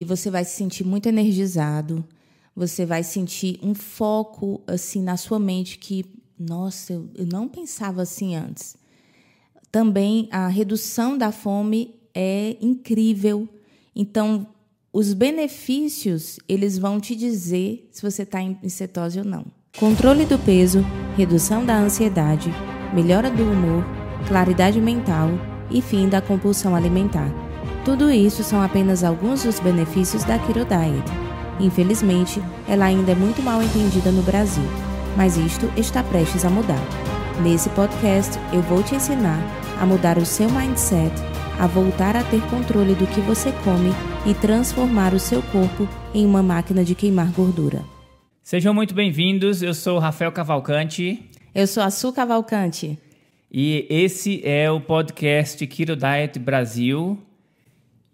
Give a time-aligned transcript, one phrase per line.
[0.00, 2.04] e você vai se sentir muito energizado.
[2.54, 6.04] Você vai sentir um foco assim na sua mente que,
[6.38, 8.76] nossa, eu, eu não pensava assim antes.
[9.70, 13.48] Também a redução da fome é incrível.
[13.94, 14.46] Então,
[14.92, 19.44] os benefícios, eles vão te dizer se você está em cetose ou não.
[19.78, 20.80] Controle do peso,
[21.18, 22.50] redução da ansiedade,
[22.94, 23.84] melhora do humor,
[24.26, 25.28] claridade mental
[25.70, 27.45] e fim da compulsão alimentar.
[27.84, 31.26] Tudo isso são apenas alguns dos benefícios da Keto Diet.
[31.60, 34.64] Infelizmente, ela ainda é muito mal entendida no Brasil,
[35.16, 36.82] mas isto está prestes a mudar.
[37.42, 39.40] Nesse podcast, eu vou te ensinar
[39.80, 41.12] a mudar o seu mindset,
[41.58, 43.90] a voltar a ter controle do que você come
[44.26, 47.84] e transformar o seu corpo em uma máquina de queimar gordura.
[48.42, 49.62] Sejam muito bem-vindos.
[49.62, 51.30] Eu sou Rafael Cavalcante.
[51.54, 52.98] Eu sou a Su Cavalcante.
[53.50, 57.18] E esse é o podcast Keto Diet Brasil.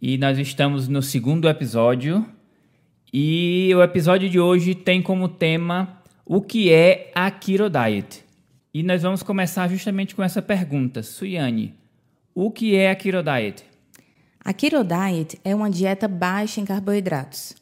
[0.04, 2.26] E nós estamos no segundo episódio.
[3.12, 8.24] E o episódio de hoje tem como tema o que é a Keto Diet.
[8.74, 11.04] E nós vamos começar justamente com essa pergunta.
[11.04, 11.76] Suiane,
[12.34, 13.64] o que é a Keto Diet?
[14.44, 17.54] A Keto Diet é uma dieta baixa em carboidratos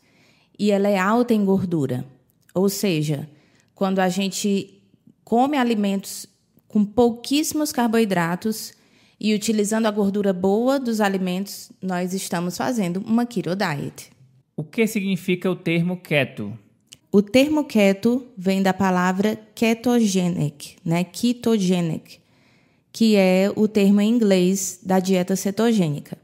[0.59, 2.07] e ela é alta em gordura.
[2.55, 3.29] Ou seja,
[3.75, 4.83] quando a gente
[5.23, 6.25] come alimentos
[6.67, 8.73] com pouquíssimos carboidratos
[9.21, 14.11] e utilizando a gordura boa dos alimentos, nós estamos fazendo uma keto diet.
[14.57, 16.57] O que significa o termo keto?
[17.13, 21.05] O termo keto vem da palavra ketogenic, né?
[21.05, 22.19] Ketogenic,
[22.93, 26.17] que é o termo em inglês da dieta cetogênica.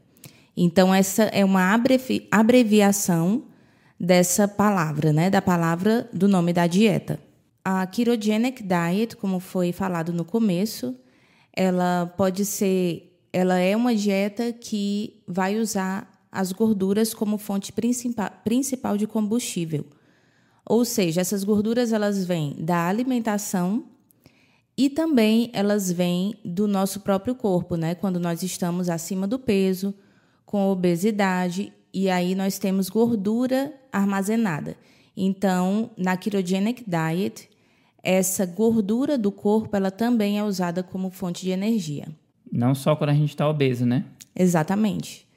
[0.55, 3.43] Então essa é uma abrevi abreviação
[3.99, 5.29] dessa palavra, né?
[5.29, 7.19] Da palavra do nome da dieta.
[7.63, 10.95] A ketogenic diet, como foi falado no começo,
[11.57, 18.29] ela pode ser, ela é uma dieta que vai usar as gorduras como fonte principal,
[18.43, 19.83] principal de combustível.
[20.63, 23.85] Ou seja, essas gorduras elas vêm da alimentação
[24.77, 27.95] e também elas vêm do nosso próprio corpo, né?
[27.95, 29.95] Quando nós estamos acima do peso,
[30.45, 34.77] com obesidade, e aí nós temos gordura armazenada.
[35.15, 37.49] Então, na ketogenic diet,
[38.07, 42.07] essa gordura do corpo ela também é usada como fonte de energia.
[42.49, 44.05] Não só quando a gente está obeso, né?
[44.33, 45.27] Exatamente.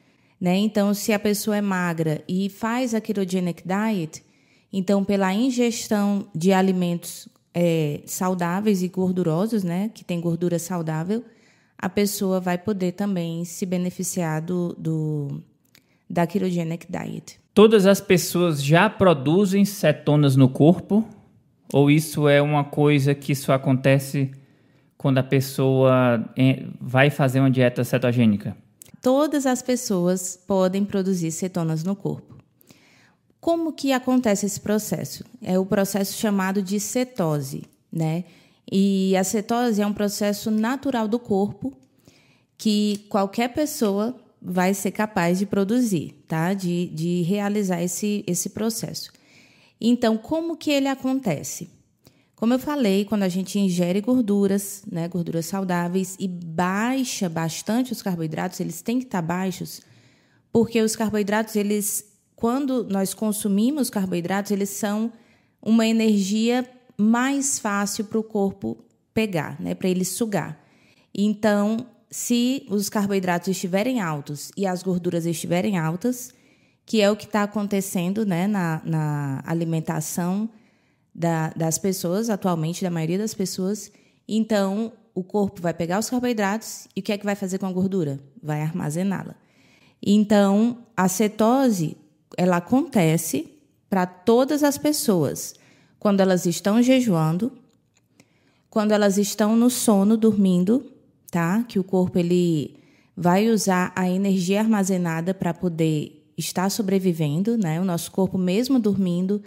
[0.41, 0.56] Né?
[0.56, 4.22] Então, se a pessoa é magra e faz a ketogenic diet,
[4.72, 11.25] então pela ingestão de alimentos é, saudáveis e gordurosos, né, que tem gordura saudável,
[11.76, 15.42] a pessoa vai poder também se beneficiar do, do
[16.09, 17.41] da ketogenic diet.
[17.53, 21.04] Todas as pessoas já produzem cetonas no corpo
[21.72, 24.31] ou isso é uma coisa que só acontece
[24.97, 28.56] quando a pessoa é, vai fazer uma dieta cetogênica?
[29.00, 32.36] Todas as pessoas podem produzir cetonas no corpo.
[33.41, 35.25] Como que acontece esse processo?
[35.42, 38.25] É o processo chamado de cetose, né?
[38.70, 41.72] E a cetose é um processo natural do corpo
[42.59, 46.53] que qualquer pessoa vai ser capaz de produzir, tá?
[46.53, 49.10] De, de realizar esse, esse processo.
[49.80, 51.70] Então, como que ele acontece?
[52.41, 58.00] Como eu falei, quando a gente ingere gorduras, né, gorduras saudáveis e baixa bastante os
[58.00, 59.82] carboidratos, eles têm que estar baixos,
[60.52, 62.04] porque os carboidratos, eles,
[62.34, 65.12] quando nós consumimos carboidratos, eles são
[65.60, 70.58] uma energia mais fácil para o corpo pegar, né, para ele sugar.
[71.14, 76.32] Então, se os carboidratos estiverem altos e as gorduras estiverem altas,
[76.91, 80.51] que é o que está acontecendo né, na, na alimentação
[81.15, 83.93] da, das pessoas, atualmente, da maioria das pessoas.
[84.27, 87.67] Então, o corpo vai pegar os carboidratos e o que é que vai fazer com
[87.67, 88.19] a gordura?
[88.43, 89.37] Vai armazená-la.
[90.05, 91.97] Então, a cetose,
[92.37, 93.55] ela acontece
[93.89, 95.55] para todas as pessoas
[95.97, 97.53] quando elas estão jejuando,
[98.69, 100.84] quando elas estão no sono, dormindo,
[101.31, 101.62] tá?
[101.69, 102.75] Que o corpo ele
[103.17, 107.81] vai usar a energia armazenada para poder está sobrevivendo, né?
[107.81, 109.42] O nosso corpo, mesmo dormindo,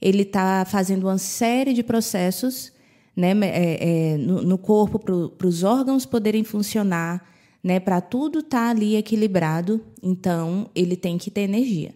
[0.00, 2.72] ele está fazendo uma série de processos,
[3.14, 3.32] né?
[3.42, 7.26] É, é, no, no, corpo para os órgãos poderem funcionar,
[7.62, 7.80] né?
[7.80, 11.94] Para tudo estar tá ali equilibrado, então ele tem que ter energia.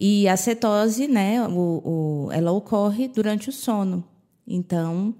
[0.00, 1.46] E a cetose, né?
[1.48, 4.04] O, o, ela ocorre durante o sono.
[4.46, 5.14] Então,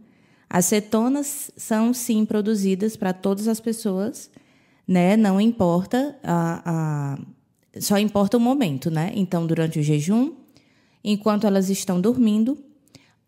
[0.48, 4.30] as cetonas são sim produzidas para todas as pessoas,
[4.86, 5.16] né?
[5.16, 7.18] Não importa a, a
[7.80, 9.12] só importa o momento, né?
[9.14, 10.32] Então, durante o jejum,
[11.02, 12.56] enquanto elas estão dormindo,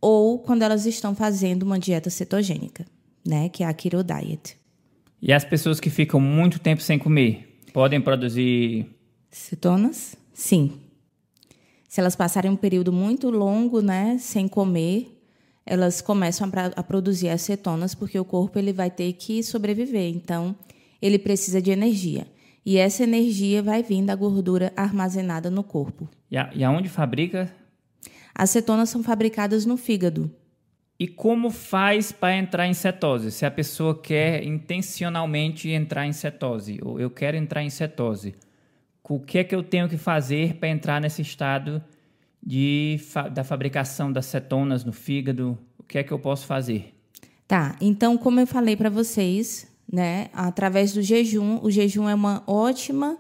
[0.00, 2.86] ou quando elas estão fazendo uma dieta cetogênica,
[3.26, 3.48] né?
[3.48, 4.56] Que é a keto diet.
[5.20, 8.86] E as pessoas que ficam muito tempo sem comer podem produzir
[9.30, 10.16] cetonas?
[10.32, 10.72] Sim.
[11.88, 15.16] Se elas passarem um período muito longo, né, sem comer,
[15.64, 20.08] elas começam a, a produzir as cetonas porque o corpo ele vai ter que sobreviver.
[20.14, 20.54] Então,
[21.00, 22.26] ele precisa de energia.
[22.66, 26.08] E essa energia vai vir da gordura armazenada no corpo.
[26.28, 27.48] E, a, e aonde fabrica?
[28.34, 30.28] As cetonas são fabricadas no fígado.
[30.98, 33.30] E como faz para entrar em cetose?
[33.30, 38.34] Se a pessoa quer intencionalmente entrar em cetose, ou eu quero entrar em cetose,
[39.04, 41.80] o que é que eu tenho que fazer para entrar nesse estado
[42.42, 42.98] de,
[43.32, 45.56] da fabricação das cetonas no fígado?
[45.78, 46.92] O que é que eu posso fazer?
[47.46, 52.42] Tá, então, como eu falei para vocês, né, através do jejum, o jejum é uma
[52.46, 53.16] ótima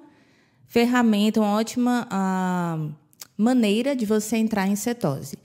[0.66, 2.92] ferramenta, uma ótima uh,
[3.36, 5.38] maneira de você entrar em cetose.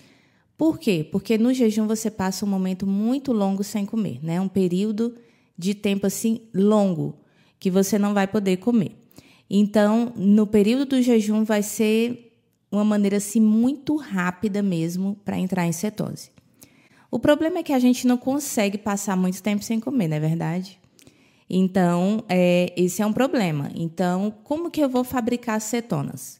[0.58, 1.08] Por quê?
[1.12, 4.40] Porque no jejum você passa um momento muito longo sem comer, né?
[4.40, 5.16] Um período
[5.58, 7.16] de tempo assim longo
[7.60, 8.96] que você não vai poder comer.
[9.50, 12.32] Então, no período do jejum vai ser
[12.72, 16.32] uma maneira assim muito rápida mesmo para entrar em cetose.
[17.12, 20.20] O problema é que a gente não consegue passar muito tempo sem comer, não é
[20.20, 20.81] verdade?
[21.54, 23.70] Então, é, esse é um problema.
[23.76, 26.40] Então, como que eu vou fabricar cetonas?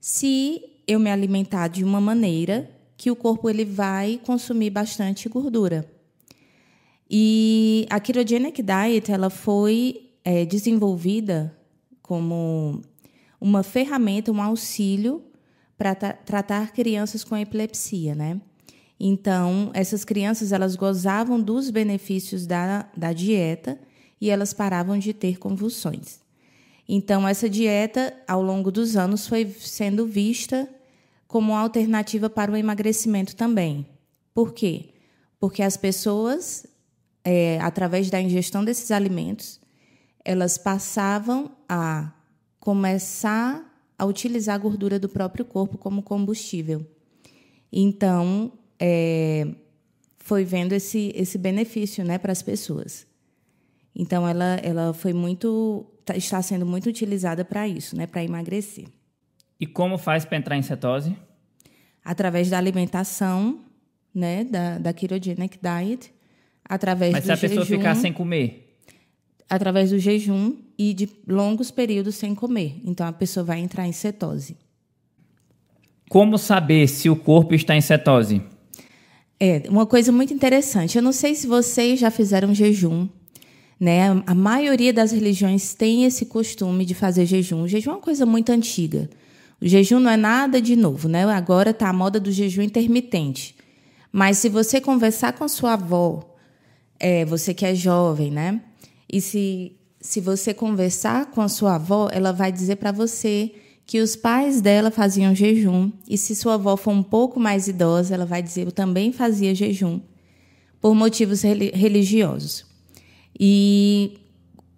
[0.00, 5.90] Se eu me alimentar de uma maneira que o corpo ele vai consumir bastante gordura.
[7.10, 11.56] E a ketogenic diet ela foi é, desenvolvida
[12.00, 12.80] como
[13.40, 15.24] uma ferramenta, um auxílio
[15.76, 18.40] para tra tratar crianças com epilepsia, né?
[19.00, 23.78] Então, essas crianças elas gozavam dos benefícios da, da dieta
[24.20, 26.20] e elas paravam de ter convulsões.
[26.88, 30.68] Então, essa dieta, ao longo dos anos, foi sendo vista
[31.26, 33.86] como alternativa para o emagrecimento também.
[34.32, 34.90] Por quê?
[35.38, 36.66] Porque as pessoas,
[37.22, 39.60] é, através da ingestão desses alimentos,
[40.24, 42.12] elas passavam a
[42.58, 43.68] começar
[43.98, 46.86] a utilizar a gordura do próprio corpo como combustível.
[47.72, 49.48] Então, é,
[50.18, 53.06] foi vendo esse, esse benefício né, para as pessoas.
[53.98, 58.86] Então, ela, ela foi muito, tá, está sendo muito utilizada para isso, né, para emagrecer.
[59.60, 61.16] E como faz para entrar em cetose?
[62.04, 63.58] Através da alimentação,
[64.14, 66.14] né, da, da ketogenic diet,
[66.64, 68.68] através Mas do se a pessoa jejum, ficar sem comer?
[69.48, 72.80] através do jejum e de longos períodos sem comer.
[72.84, 74.56] Então a pessoa vai entrar em cetose.
[76.08, 78.42] Como saber se o corpo está em cetose?
[79.40, 80.96] É, uma coisa muito interessante.
[80.96, 83.08] Eu não sei se vocês já fizeram jejum.
[83.80, 84.22] Né?
[84.26, 87.62] A maioria das religiões tem esse costume de fazer jejum.
[87.62, 89.08] O jejum é uma coisa muito antiga.
[89.60, 91.24] O jejum não é nada de novo, né?
[91.24, 93.56] Agora está a moda do jejum intermitente.
[94.12, 96.36] Mas se você conversar com sua avó,
[96.98, 98.60] é, você que é jovem, né?
[99.10, 103.52] E se, se você conversar com a sua avó, ela vai dizer para você
[103.86, 105.90] que os pais dela faziam jejum.
[106.08, 109.54] E se sua avó for um pouco mais idosa, ela vai dizer eu também fazia
[109.54, 110.00] jejum
[110.80, 112.67] por motivos religiosos.
[113.38, 114.18] E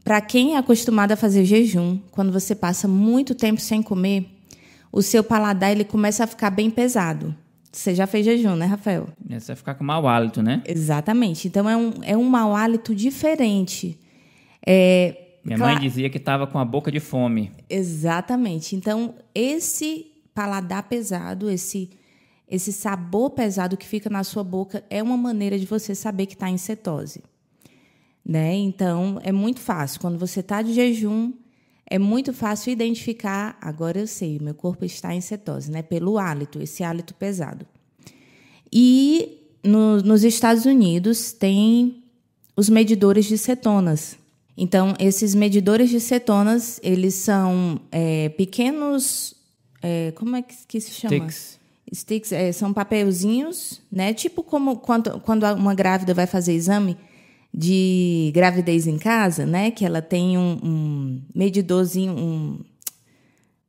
[0.02, 4.26] para quem é acostumado a fazer jejum, quando você passa muito tempo sem comer,
[4.90, 7.34] o seu paladar ele começa a ficar bem pesado.
[7.72, 9.08] Você já fez jejum, né, Rafael?
[9.28, 10.62] Você vai ficar com mau hálito, né?
[10.66, 11.46] Exatamente.
[11.46, 13.96] Então é um, é um mau hálito diferente.
[14.66, 17.52] É, Minha mãe dizia que estava com a boca de fome.
[17.68, 18.74] Exatamente.
[18.74, 21.90] Então, esse paladar pesado, esse,
[22.48, 26.34] esse sabor pesado que fica na sua boca, é uma maneira de você saber que
[26.34, 27.22] está em cetose.
[28.24, 28.54] Né?
[28.54, 30.00] Então, é muito fácil.
[30.00, 31.32] Quando você está de jejum,
[31.86, 33.58] é muito fácil identificar.
[33.60, 35.82] Agora eu sei, meu corpo está em cetose, né?
[35.82, 37.66] pelo hálito, esse hálito pesado.
[38.72, 42.04] E no, nos Estados Unidos, tem
[42.56, 44.16] os medidores de cetonas.
[44.56, 49.34] Então, esses medidores de cetonas, eles são é, pequenos.
[49.82, 51.14] É, como é que, que, se chama?
[51.14, 51.58] Sticks.
[51.92, 54.12] Sticks é, são papelzinhos, né?
[54.12, 56.96] Tipo como quando, quando uma grávida vai fazer exame
[57.52, 59.70] de gravidez em casa, né?
[59.70, 62.60] Que ela tem um, um medidorzinho, um,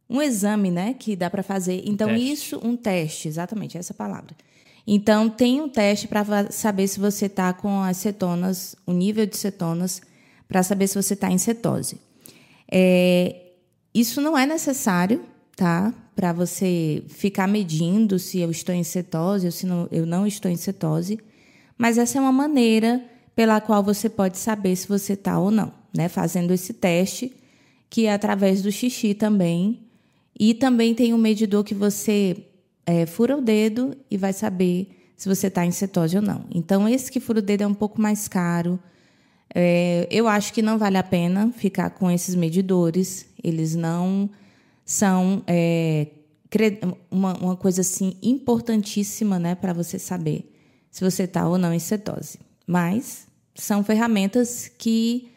[0.10, 0.96] um exame, né?
[0.98, 1.84] Que dá para fazer.
[1.86, 2.32] Então, teste.
[2.32, 4.36] isso, um teste, exatamente, essa palavra.
[4.86, 9.38] Então, tem um teste para saber se você está com as cetonas, o nível de
[9.38, 10.02] cetonas
[10.48, 11.98] para saber se você está em cetose.
[12.70, 13.36] É,
[13.94, 15.24] isso não é necessário,
[15.56, 15.94] tá?
[16.16, 20.52] Para você ficar medindo se eu estou em cetose ou se não, eu não estou
[20.52, 21.20] em cetose.
[21.78, 23.04] Mas essa é uma maneira
[23.36, 26.10] pela qual você pode saber se você está ou não, né?
[26.10, 27.34] Fazendo esse teste,
[27.90, 29.80] que é através do xixi também.
[30.40, 32.38] E também tem um medidor que você
[32.86, 36.46] é, fura o dedo e vai saber se você está em cetose ou não.
[36.54, 38.80] Então, esse que fura o dedo é um pouco mais caro,
[39.54, 43.28] é, eu acho que não vale a pena ficar com esses medidores.
[43.44, 44.30] Eles não
[44.86, 46.08] são é,
[47.10, 50.52] uma, uma coisa assim importantíssima, né, para você saber
[50.90, 52.40] se você está ou não em cetose.
[52.66, 55.32] Mas são ferramentas que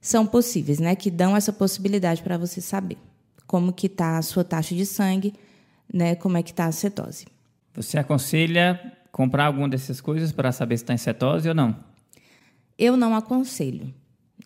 [0.00, 2.96] são possíveis, né, que dão essa possibilidade para você saber
[3.46, 5.34] como que está a sua taxa de sangue,
[5.92, 7.26] né, como é que está a cetose.
[7.74, 8.80] Você aconselha
[9.12, 11.76] comprar alguma dessas coisas para saber se está em cetose ou não?
[12.78, 13.92] Eu não aconselho,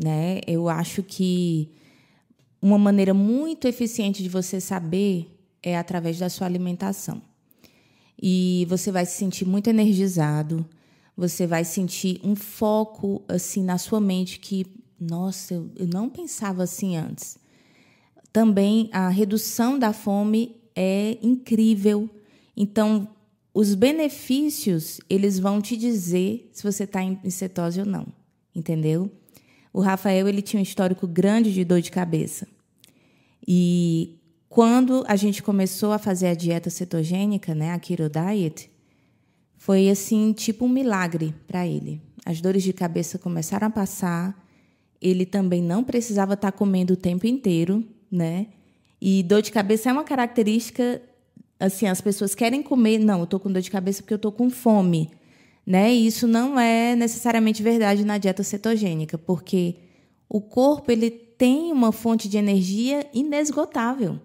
[0.02, 0.40] né?
[0.46, 1.70] Eu acho que
[2.60, 5.30] uma maneira muito eficiente de você saber
[5.62, 7.22] é através da sua alimentação.
[8.20, 10.66] E você vai se sentir muito energizado,
[11.16, 14.66] você vai sentir um foco assim na sua mente que,
[15.00, 17.38] nossa, eu, não pensava assim antes.
[18.32, 22.10] Também a redução da fome é incrível.
[22.56, 23.08] Então,
[23.52, 28.06] os benefícios, eles vão te dizer se você está em cetose ou não,
[28.54, 29.10] entendeu?
[29.72, 32.48] O Rafael, ele tinha um histórico grande de dor de cabeça.
[33.46, 34.18] E
[34.48, 38.70] quando a gente começou a fazer a dieta cetogênica, né, a Keto Diet,
[39.64, 41.98] foi assim, tipo um milagre para ele.
[42.22, 44.38] As dores de cabeça começaram a passar,
[45.00, 48.48] ele também não precisava estar tá comendo o tempo inteiro, né?
[49.00, 51.00] E dor de cabeça é uma característica
[51.58, 54.32] assim, as pessoas querem comer, não, eu estou com dor de cabeça porque eu estou
[54.32, 55.10] com fome,
[55.66, 55.94] né?
[55.94, 59.76] E isso não é necessariamente verdade na dieta cetogênica, porque
[60.28, 64.20] o corpo ele tem uma fonte de energia inesgotável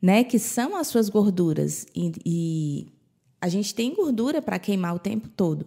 [0.00, 1.86] né, que são as suas gorduras.
[1.94, 2.86] E, e
[3.46, 5.66] a gente tem gordura para queimar o tempo todo.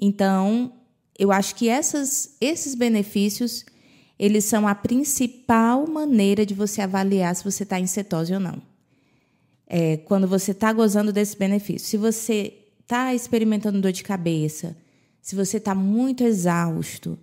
[0.00, 0.72] Então,
[1.18, 3.64] eu acho que essas, esses benefícios
[4.18, 8.60] eles são a principal maneira de você avaliar se você está em cetose ou não.
[9.66, 11.86] É, quando você está gozando desse benefício.
[11.86, 14.76] Se você está experimentando dor de cabeça,
[15.20, 17.18] se você está muito exausto,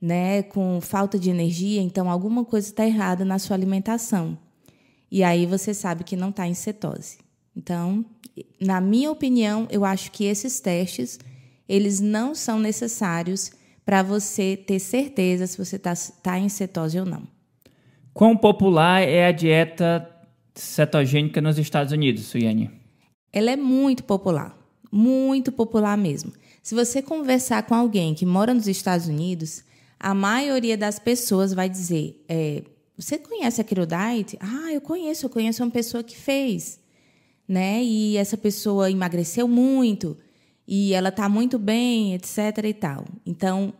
[0.00, 4.36] né, com falta de energia, então alguma coisa está errada na sua alimentação.
[5.10, 7.23] E aí você sabe que não está em cetose.
[7.56, 8.04] Então,
[8.60, 11.18] na minha opinião, eu acho que esses testes
[11.68, 13.52] eles não são necessários
[13.84, 17.22] para você ter certeza se você está tá em cetose ou não.
[18.12, 20.08] Quão popular é a dieta
[20.54, 22.70] cetogênica nos Estados Unidos, Suiane?
[23.32, 24.56] Ela é muito popular,
[24.90, 26.32] muito popular mesmo.
[26.62, 29.64] Se você conversar com alguém que mora nos Estados Unidos,
[29.98, 32.62] a maioria das pessoas vai dizer: é,
[32.96, 34.38] você conhece a Diet?
[34.40, 36.78] Ah, eu conheço, eu conheço uma pessoa que fez,
[37.48, 37.82] né?
[37.82, 40.16] E essa pessoa emagreceu muito
[40.66, 43.04] e ela está muito bem, etc e tal.
[43.26, 43.72] Então,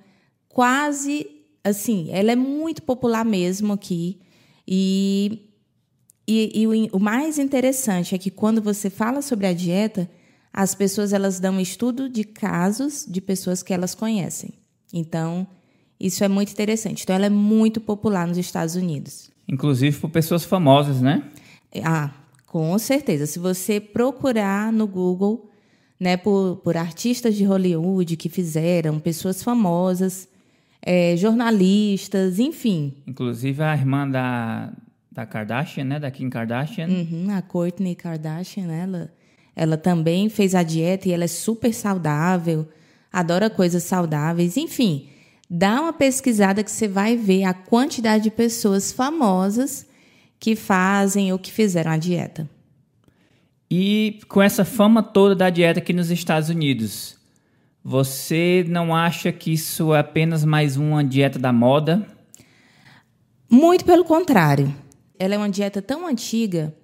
[0.49, 1.27] quase
[1.63, 4.21] assim, ela é muito popular mesmo aqui
[4.67, 5.51] e
[6.27, 10.09] e, e o, o, mais interessante é que quando você fala sobre a dieta,
[10.53, 14.55] as pessoas elas dão estudo de casos de pessoas que elas conhecem.
[14.93, 15.47] Então,
[16.01, 17.03] isso é muito interessante.
[17.03, 19.31] Então, ela é muito popular nos Estados Unidos.
[19.47, 21.31] Inclusive por pessoas famosas, né?
[21.83, 22.11] Ah,
[22.55, 23.27] com certeza.
[23.27, 25.51] Se você procurar no Google,
[25.99, 30.29] né, por, por artistas de Hollywood que fizeram, pessoas famosas,
[30.81, 32.95] é, jornalistas, enfim.
[33.09, 34.73] Inclusive a irmã da,
[35.11, 35.99] da Kardashian, né?
[35.99, 36.87] Da Kim Kardashian.
[36.87, 39.13] Uhum, a Kourtney Kardashian, ela,
[39.57, 42.69] ela também fez a dieta e ela é super saudável,
[43.13, 45.09] adora coisas saudáveis, enfim
[45.51, 49.87] dá uma pesquisada que você vai ver a quantidade de pessoas famosas
[50.45, 52.47] que fazem ou que fizeram a dieta.
[53.71, 57.17] E com essa fama toda da dieta aqui nos Estados Unidos,
[57.83, 62.07] você não acha que isso é apenas mais uma dieta da moda?
[63.49, 64.71] Muito pelo contrário.
[65.19, 66.77] Ela é uma dieta tão antiga,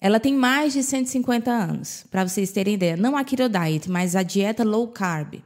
[0.00, 2.96] ela tem mais de 150 anos, para vocês terem ideia.
[2.96, 5.42] Não a keto diet, mas a dieta low carb.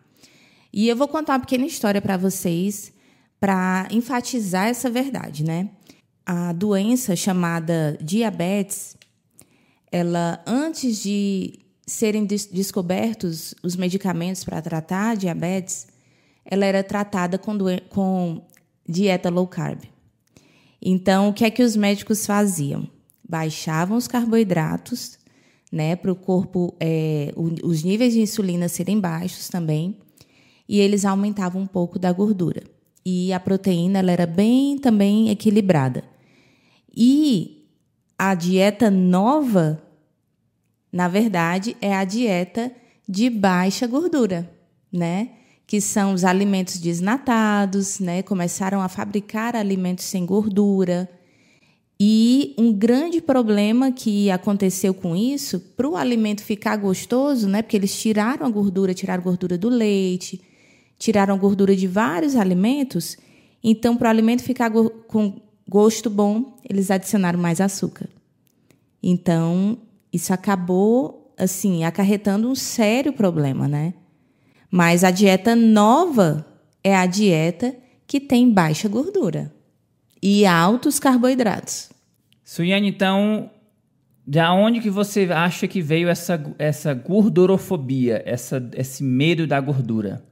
[0.72, 2.92] E eu vou contar uma pequena história para vocês
[3.40, 5.70] para enfatizar essa verdade, né?
[6.24, 8.96] A doença chamada diabetes,
[9.90, 15.88] ela antes de serem des descobertos os medicamentos para tratar a diabetes,
[16.44, 17.56] ela era tratada com,
[17.88, 18.42] com
[18.88, 19.80] dieta low carb.
[20.80, 22.88] Então, o que é que os médicos faziam?
[23.28, 25.18] Baixavam os carboidratos,
[25.70, 29.96] né, para o corpo, é, os níveis de insulina serem baixos também,
[30.68, 32.62] e eles aumentavam um pouco da gordura.
[33.04, 36.04] E a proteína ela era bem também equilibrada.
[36.94, 37.66] E
[38.18, 39.82] a dieta nova,
[40.92, 42.70] na verdade, é a dieta
[43.08, 44.50] de baixa gordura,
[44.92, 45.30] né?
[45.66, 48.22] Que são os alimentos desnatados, né?
[48.22, 51.08] Começaram a fabricar alimentos sem gordura.
[51.98, 57.62] E um grande problema que aconteceu com isso, para o alimento ficar gostoso, né?
[57.62, 60.40] Porque eles tiraram a gordura, tiraram a gordura do leite,
[60.98, 63.16] tiraram gordura de vários alimentos,
[63.62, 65.40] então, para o alimento ficar com
[65.72, 68.06] gosto bom, eles adicionaram mais açúcar.
[69.02, 69.78] Então,
[70.12, 73.94] isso acabou, assim, acarretando um sério problema, né?
[74.70, 76.46] Mas a dieta nova
[76.84, 77.74] é a dieta
[78.06, 79.50] que tem baixa gordura
[80.22, 81.88] e altos carboidratos.
[82.44, 83.50] Suiane, então,
[84.26, 90.22] da onde que você acha que veio essa, essa gordurofobia, essa, esse medo da gordura?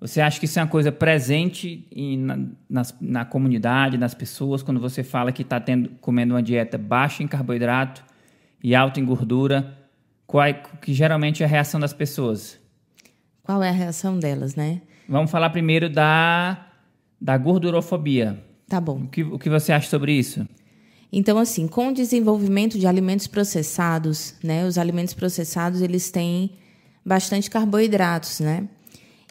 [0.00, 2.38] Você acha que isso é uma coisa presente em, na,
[2.68, 5.62] nas, na comunidade, nas pessoas, quando você fala que está
[6.00, 8.02] comendo uma dieta baixa em carboidrato
[8.64, 9.76] e alta em gordura?
[10.26, 12.58] Qual é, que geralmente é a reação das pessoas?
[13.42, 14.80] Qual é a reação delas, né?
[15.06, 16.66] Vamos falar primeiro da,
[17.20, 18.42] da gordurofobia.
[18.68, 19.02] Tá bom.
[19.02, 20.48] O que, o que você acha sobre isso?
[21.12, 24.64] Então, assim, com o desenvolvimento de alimentos processados, né?
[24.64, 26.52] Os alimentos processados, eles têm
[27.04, 28.68] bastante carboidratos, né?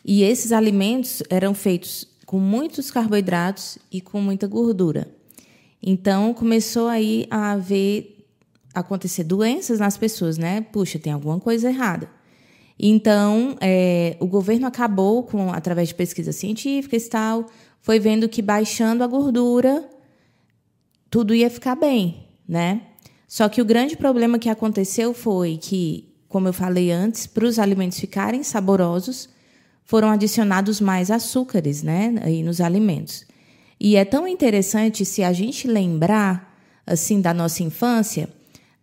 [0.03, 5.07] E esses alimentos eram feitos com muitos carboidratos e com muita gordura.
[5.81, 8.25] Então começou aí a haver
[8.73, 10.61] acontecer doenças nas pessoas, né?
[10.61, 12.09] Puxa, tem alguma coisa errada.
[12.77, 17.45] Então é, o governo acabou com através de pesquisas científicas e tal,
[17.81, 19.89] foi vendo que baixando a gordura
[21.09, 22.81] tudo ia ficar bem, né?
[23.27, 27.59] Só que o grande problema que aconteceu foi que, como eu falei antes, para os
[27.59, 29.29] alimentos ficarem saborosos,
[29.89, 33.25] foram adicionados mais açúcares né, aí nos alimentos.
[33.79, 36.55] E é tão interessante se a gente lembrar
[36.85, 38.29] assim da nossa infância,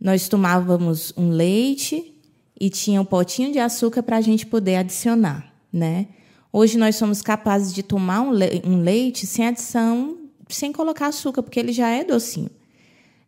[0.01, 2.13] nós tomávamos um leite
[2.61, 6.09] e tinha um potinho de açúcar para a gente poder adicionar, né?
[6.53, 10.17] Hoje nós somos capazes de tomar um, le um leite sem adição,
[10.49, 12.51] sem colocar açúcar, porque ele já é docinho,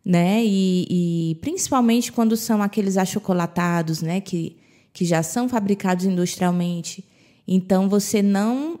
[0.03, 0.43] né?
[0.43, 4.19] E, e principalmente quando são aqueles achocolatados, né?
[4.19, 4.57] Que,
[4.91, 7.07] que já são fabricados industrialmente
[7.51, 8.79] então você não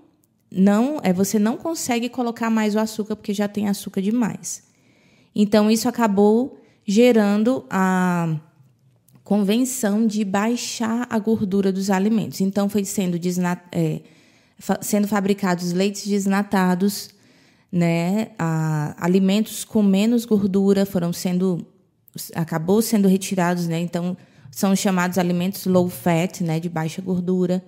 [0.51, 4.63] não é você não consegue colocar mais o açúcar porque já tem açúcar demais.
[5.35, 8.39] Então isso acabou gerando a
[9.23, 12.41] convenção de baixar a gordura dos alimentos.
[12.41, 13.19] Então foi sendo
[13.71, 14.01] é,
[14.81, 17.09] sendo fabricados leites desnatados,
[17.71, 18.29] né?
[18.37, 21.65] A, alimentos com menos gordura foram sendo
[22.35, 23.79] acabou sendo retirados, né?
[23.79, 24.15] Então
[24.51, 26.59] são chamados alimentos low fat, né?
[26.59, 27.63] De baixa gordura.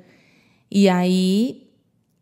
[0.72, 1.68] E aí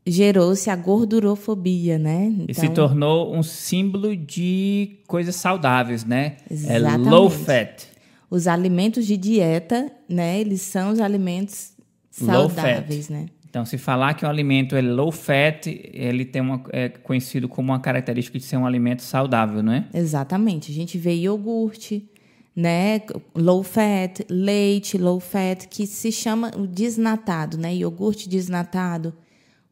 [0.06, 2.26] gerou-se a gordurofobia, né?
[2.26, 6.38] Então, e se então tornou um símbolo de coisas saudáveis, né?
[6.50, 7.08] Exatamente.
[7.08, 7.88] É low fat.
[8.30, 10.40] Os alimentos de dieta, né?
[10.40, 11.74] Eles são os alimentos
[12.10, 13.28] saudáveis, né?
[13.50, 17.72] Então, se falar que um alimento é low fat, ele tem uma, é conhecido como
[17.72, 19.88] uma característica de ser um alimento saudável, não é?
[19.92, 20.72] Exatamente.
[20.72, 22.08] A gente vê iogurte,
[22.56, 23.02] né?
[23.36, 27.76] Low fat, leite low fat, que se chama o desnatado, né?
[27.76, 29.14] Iogurte desnatado,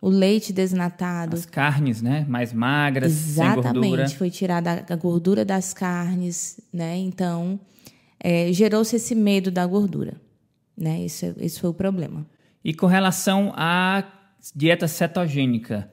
[0.02, 1.36] o leite desnatado.
[1.36, 2.26] As carnes, né?
[2.30, 4.10] Mais magras, Exatamente, sem gordura.
[4.10, 6.98] foi tirada a gordura das carnes, né?
[6.98, 7.60] Então,
[8.20, 10.20] é, gerou-se esse medo da gordura,
[10.78, 11.04] né?
[11.04, 12.26] Esse, esse foi o problema.
[12.64, 14.04] E com relação à
[14.56, 15.90] dieta cetogênica,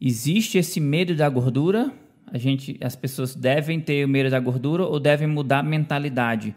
[0.00, 1.92] existe esse medo da gordura?
[2.32, 6.54] A gente, as pessoas devem ter medo da gordura ou devem mudar a mentalidade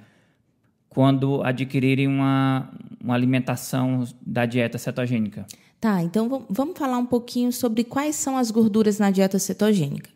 [0.89, 2.69] quando adquirirem uma,
[3.01, 5.45] uma alimentação da dieta cetogênica?
[5.79, 10.09] Tá, então vamos falar um pouquinho sobre quais são as gorduras na dieta cetogênica.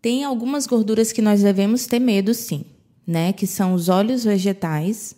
[0.00, 2.64] Tem algumas gorduras que nós devemos ter medo, sim,
[3.04, 3.32] né?
[3.32, 5.16] Que são os óleos vegetais,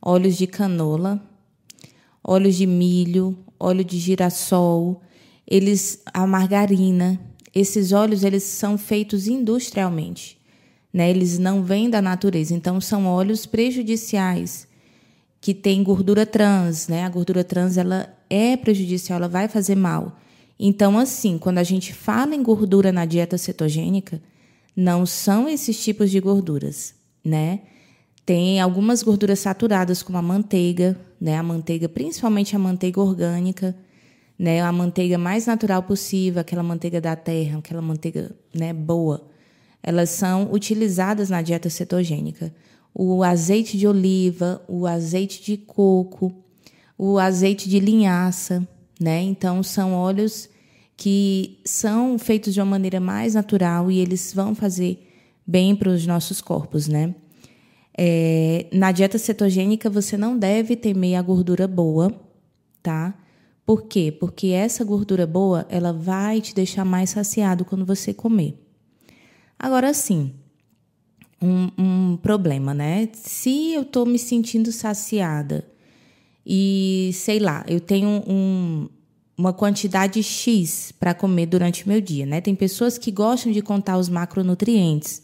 [0.00, 1.20] óleos de canola,
[2.22, 5.02] óleos de milho, óleo de girassol,
[5.46, 7.20] eles a margarina,
[7.54, 10.38] esses óleos eles são feitos industrialmente,
[10.92, 11.10] né?
[11.10, 14.66] Eles não vêm da natureza, então são óleos prejudiciais
[15.40, 17.04] que têm gordura trans, né?
[17.04, 20.18] A gordura trans ela é prejudicial, ela vai fazer mal.
[20.58, 24.22] Então, assim, quando a gente fala em gordura na dieta cetogênica,
[24.76, 27.60] não são esses tipos de gorduras, né?
[28.24, 31.36] Tem algumas gorduras saturadas, como a manteiga, né?
[31.36, 33.76] A manteiga, principalmente a manteiga orgânica,
[34.42, 39.30] né, a manteiga mais natural possível, aquela manteiga da terra, aquela manteiga né, boa,
[39.80, 42.52] elas são utilizadas na dieta cetogênica.
[42.92, 46.34] O azeite de oliva, o azeite de coco,
[46.98, 48.66] o azeite de linhaça,
[49.00, 49.22] né?
[49.22, 50.48] Então são óleos
[50.96, 55.08] que são feitos de uma maneira mais natural e eles vão fazer
[55.46, 57.14] bem para os nossos corpos, né?
[57.96, 62.12] É, na dieta cetogênica você não deve temer a gordura boa,
[62.82, 63.21] tá?
[63.64, 64.10] Por quê?
[64.10, 68.58] Porque essa gordura boa, ela vai te deixar mais saciado quando você comer.
[69.58, 70.32] Agora sim,
[71.40, 73.08] um, um problema, né?
[73.12, 75.64] Se eu estou me sentindo saciada
[76.44, 78.88] e, sei lá, eu tenho um,
[79.36, 82.40] uma quantidade X para comer durante o meu dia, né?
[82.40, 85.22] Tem pessoas que gostam de contar os macronutrientes.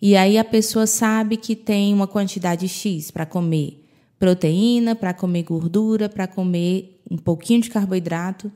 [0.00, 3.82] E aí a pessoa sabe que tem uma quantidade X para comer
[4.18, 8.50] proteína, para comer gordura, para comer um pouquinho de carboidrato.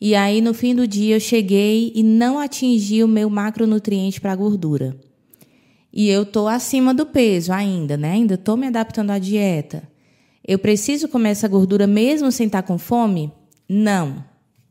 [0.00, 4.34] E aí no fim do dia eu cheguei e não atingi o meu macronutriente para
[4.34, 4.96] gordura.
[5.92, 8.12] E eu tô acima do peso ainda, né?
[8.12, 9.88] Ainda tô me adaptando à dieta.
[10.46, 13.32] Eu preciso comer essa gordura mesmo sem estar tá com fome?
[13.68, 14.24] Não,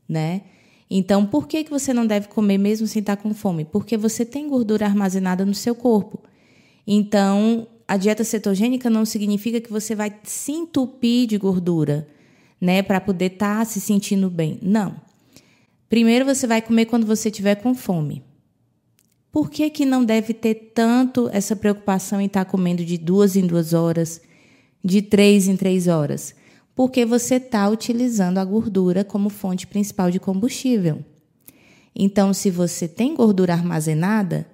[0.08, 0.42] né?
[0.90, 3.64] Então, por que, que você não deve comer mesmo sem estar tá com fome?
[3.64, 6.18] Porque você tem gordura armazenada no seu corpo.
[6.86, 12.08] Então, a dieta cetogênica não significa que você vai se entupir de gordura,
[12.60, 14.58] né, para poder estar tá se sentindo bem.
[14.60, 14.96] Não.
[15.88, 18.22] Primeiro você vai comer quando você tiver com fome.
[19.32, 23.36] Por que, que não deve ter tanto essa preocupação em estar tá comendo de duas
[23.36, 24.20] em duas horas,
[24.84, 26.34] de três em três horas?
[26.74, 31.04] Porque você está utilizando a gordura como fonte principal de combustível.
[31.94, 34.46] Então, se você tem gordura armazenada,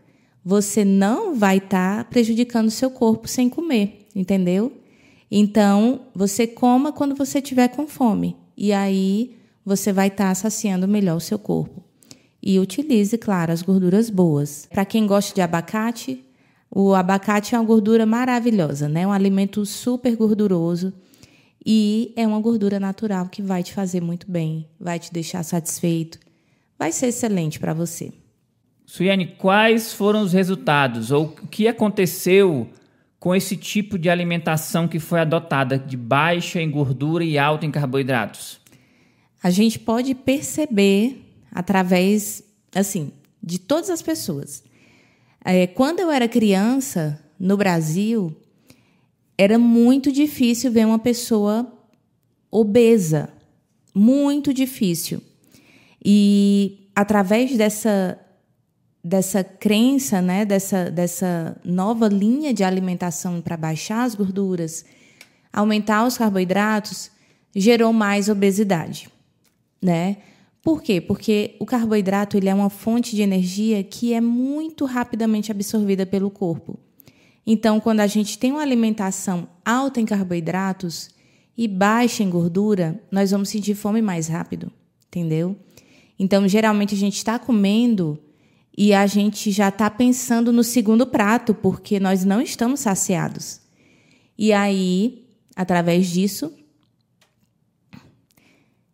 [0.45, 4.73] você não vai estar tá prejudicando o seu corpo sem comer, entendeu?
[5.31, 8.37] Então, você coma quando você tiver com fome.
[8.57, 11.83] E aí você vai estar tá saciando melhor o seu corpo.
[12.43, 14.69] E utilize, claro, as gorduras boas.
[14.71, 16.25] Para quem gosta de abacate,
[16.71, 19.07] o abacate é uma gordura maravilhosa, né?
[19.07, 20.93] Um alimento super gorduroso
[21.65, 26.19] e é uma gordura natural que vai te fazer muito bem, vai te deixar satisfeito,
[26.79, 28.13] vai ser excelente para você.
[28.85, 32.69] Suiane, quais foram os resultados ou o que aconteceu
[33.19, 37.71] com esse tipo de alimentação que foi adotada de baixa em gordura e alta em
[37.71, 38.61] carboidratos?
[39.43, 42.43] A gente pode perceber através,
[42.75, 44.65] assim, de todas as pessoas.
[45.45, 48.35] É, quando eu era criança, no Brasil,
[49.37, 51.71] era muito difícil ver uma pessoa
[52.51, 53.29] obesa.
[53.95, 55.23] Muito difícil.
[56.05, 58.19] E através dessa,
[59.07, 64.85] dessa crença, né, dessa, dessa nova linha de alimentação para baixar as gorduras,
[65.53, 67.13] aumentar os carboidratos,
[67.55, 69.09] gerou mais obesidade,
[69.81, 70.17] né?
[70.61, 71.01] Por quê?
[71.01, 76.29] Porque o carboidrato ele é uma fonte de energia que é muito rapidamente absorvida pelo
[76.29, 76.77] corpo.
[77.47, 81.11] Então, quando a gente tem uma alimentação alta em carboidratos
[81.57, 84.73] e baixa em gordura, nós vamos sentir fome mais rápido,
[85.07, 85.55] entendeu?
[86.19, 88.19] Então, geralmente a gente está comendo
[88.77, 93.61] e a gente já está pensando no segundo prato, porque nós não estamos saciados.
[94.37, 96.53] E aí, através disso,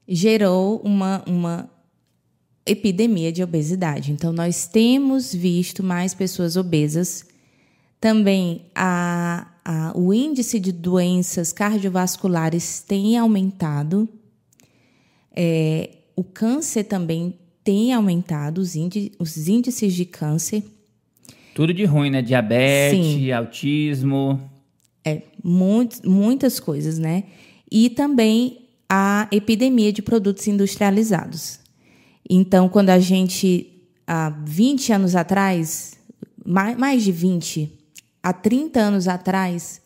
[0.07, 1.71] gerou uma, uma
[2.65, 4.13] epidemia de obesidade.
[4.13, 7.27] Então, nós temos visto mais pessoas obesas.
[8.01, 14.09] Também a, a, o índice de doenças cardiovasculares tem aumentado.
[15.35, 20.63] É, o câncer também tem aumentado, os, índices, os índices de câncer.
[21.55, 22.23] Tudo de ruim, né?
[22.23, 23.33] Diabetes, Sim.
[23.33, 24.41] autismo.
[25.05, 27.25] É, muito, muitas coisas, né?
[27.71, 31.61] E também a epidemia de produtos industrializados.
[32.29, 35.99] Então, quando a gente, há 20 anos atrás,
[36.45, 37.71] mais de 20,
[38.23, 39.82] há 30 anos atrás,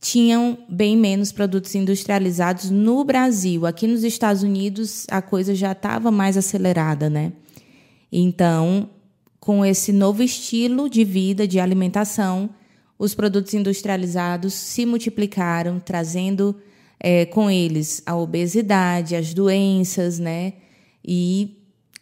[0.00, 3.66] tinham bem menos produtos industrializados no Brasil.
[3.66, 7.32] Aqui nos Estados Unidos, a coisa já estava mais acelerada, né?
[8.12, 8.90] Então,
[9.40, 12.50] com esse novo estilo de vida, de alimentação,
[12.98, 16.56] os produtos industrializados se multiplicaram, trazendo
[16.98, 20.54] é, com eles a obesidade, as doenças, né?
[21.04, 21.56] E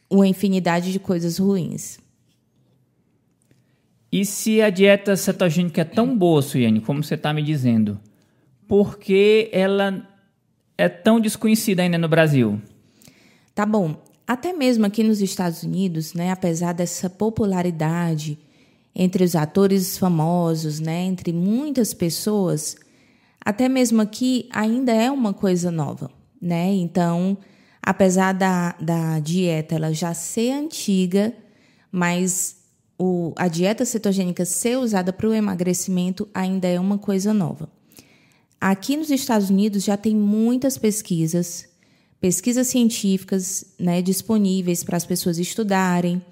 [0.09, 1.99] uma infinidade de coisas ruins.
[4.14, 7.98] E se a dieta cetogênica é tão boa, Suiane, como você está me dizendo,
[8.68, 10.09] por que ela
[10.79, 12.62] é tão desconhecida ainda no Brasil?
[13.57, 14.00] Tá bom.
[14.24, 18.38] Até mesmo aqui nos Estados Unidos, né, apesar dessa popularidade
[18.94, 22.77] entre os atores famosos, né, entre muitas pessoas,
[23.44, 26.09] até mesmo aqui ainda é uma coisa nova,
[26.40, 26.72] né?
[26.72, 27.37] Então,
[27.83, 31.35] apesar da, da dieta ela já ser antiga,
[31.90, 32.62] mas
[32.99, 37.69] o, a dieta cetogênica ser usada para o emagrecimento ainda é uma coisa nova.
[38.61, 41.69] Aqui nos Estados Unidos já tem muitas pesquisas,
[42.21, 46.23] pesquisas científicas né, disponíveis para as pessoas estudarem.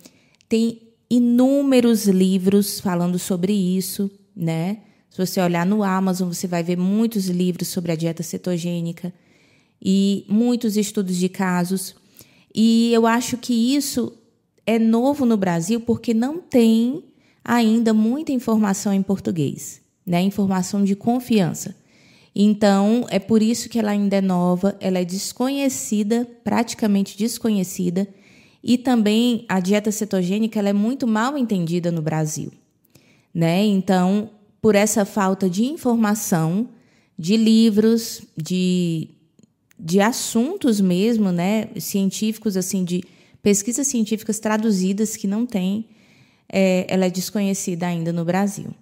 [0.49, 4.79] Tem inúmeros livros falando sobre isso, né?
[5.11, 9.13] Se você olhar no Amazon, você vai ver muitos livros sobre a dieta cetogênica
[9.81, 11.95] e muitos estudos de casos.
[12.55, 14.17] E eu acho que isso
[14.67, 17.05] é novo no Brasil porque não tem
[17.45, 20.21] ainda muita informação em português, né?
[20.23, 21.77] Informação de confiança.
[22.35, 28.09] Então, é por isso que ela ainda é nova, ela é desconhecida, praticamente desconhecida,
[28.65, 32.53] e também a dieta cetogênica ela é muito mal entendida no Brasil
[33.35, 33.65] né?
[33.65, 36.69] Então, por essa falta de informação,
[37.19, 39.09] de livros, de,
[39.79, 43.03] de assuntos mesmo, né, científicos assim de
[43.43, 45.89] pesquisas científicas traduzidas que não tem,
[46.49, 48.75] é, ela é desconhecida ainda no Brasil.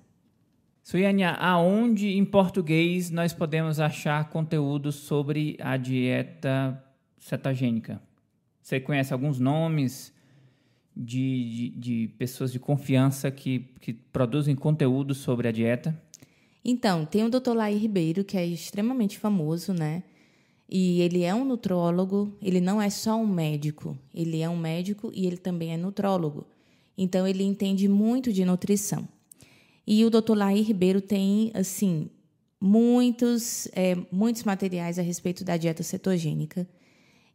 [0.83, 6.83] Suiania, aonde em português nós podemos achar conteúdo sobre a dieta
[7.19, 8.01] cetogênica?
[8.61, 10.13] Você conhece alguns nomes
[10.97, 16.01] de, de, de pessoas de confiança que, que produzem conteúdo sobre a dieta?
[16.65, 17.55] Então, tem o Dr.
[17.55, 20.03] Laí Ribeiro, que é extremamente famoso, né?
[20.73, 25.11] E ele é um nutrólogo, ele não é só um médico, ele é um médico
[25.13, 26.47] e ele também é nutrólogo.
[26.97, 29.09] Então, ele entende muito de nutrição.
[29.85, 30.37] E o Dr.
[30.37, 32.09] Laí Ribeiro tem, assim,
[32.61, 36.69] muitos, é, muitos materiais a respeito da dieta cetogênica.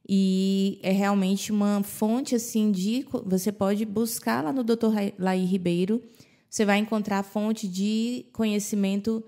[0.08, 3.06] E é realmente uma fonte, assim, de...
[3.26, 4.94] Você pode buscar lá no Dr.
[5.20, 6.02] Laí Ribeiro,
[6.50, 9.22] você vai encontrar fonte de conhecimento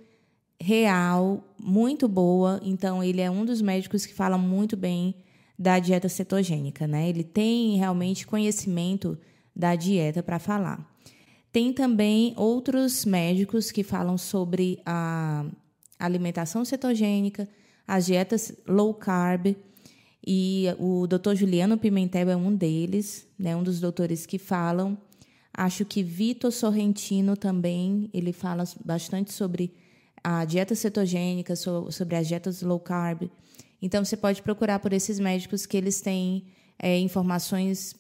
[0.62, 2.60] real, muito boa.
[2.64, 5.16] Então, ele é um dos médicos que fala muito bem
[5.58, 7.10] da dieta cetogênica, né?
[7.10, 9.18] Ele tem realmente conhecimento
[9.56, 10.86] da dieta para falar.
[11.52, 15.46] Tem também outros médicos que falam sobre a
[15.98, 17.48] alimentação cetogênica,
[17.88, 19.56] as dietas low carb,
[20.26, 21.36] e o Dr.
[21.36, 24.98] Juliano Pimentel é um deles, né, um dos doutores que falam
[25.58, 29.74] Acho que Vitor Sorrentino também, ele fala bastante sobre
[30.30, 33.30] a dieta cetogênica, sobre as dietas low carb.
[33.82, 37.96] Então, você pode procurar por esses médicos que eles têm é, informações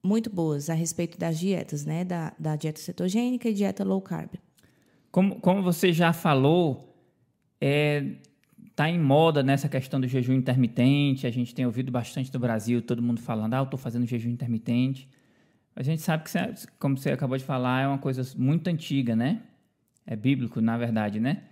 [0.00, 2.04] muito boas a respeito das dietas, né?
[2.04, 4.30] Da, da dieta cetogênica e dieta low carb.
[5.10, 6.96] Como, como você já falou,
[7.60, 8.12] é,
[8.76, 11.26] tá em moda nessa questão do jejum intermitente.
[11.26, 14.30] A gente tem ouvido bastante do Brasil, todo mundo falando, ah, eu estou fazendo jejum
[14.30, 15.08] intermitente.
[15.74, 16.30] A gente sabe que,
[16.78, 19.42] como você acabou de falar, é uma coisa muito antiga, né?
[20.06, 21.42] É bíblico, na verdade, né?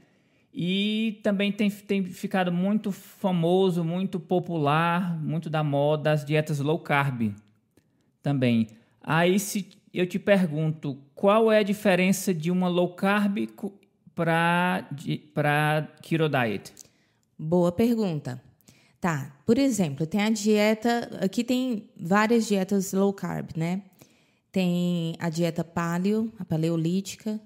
[0.52, 6.78] E também tem, tem ficado muito famoso, muito popular, muito da moda as dietas low
[6.78, 7.32] carb
[8.22, 8.68] também.
[9.00, 13.48] Aí se eu te pergunto, qual é a diferença de uma low carb
[14.14, 16.72] para keto diet?
[17.38, 18.42] Boa pergunta.
[19.00, 23.82] Tá, por exemplo, tem a dieta, aqui tem várias dietas low carb, né?
[24.52, 27.40] Tem a dieta paleo, a paleolítica,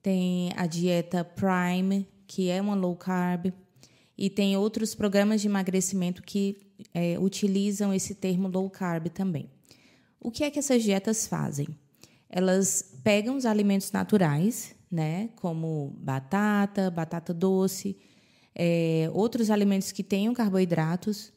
[0.00, 3.52] tem a dieta prime, que é uma low carb,
[4.18, 6.58] e tem outros programas de emagrecimento que
[6.94, 9.50] é, utilizam esse termo low carb também.
[10.20, 11.68] O que é que essas dietas fazem?
[12.28, 17.96] Elas pegam os alimentos naturais, né, como batata, batata doce,
[18.54, 21.32] é, outros alimentos que tenham carboidratos,